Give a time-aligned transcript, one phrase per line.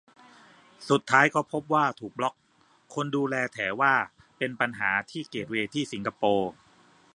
[0.89, 2.35] สุดท้ายพบว่าถูกบล็อค
[2.93, 3.93] คนดูแลแถว่า
[4.37, 6.51] เป็นปัญหาที่เกตเวย์ที่สิงคโปร์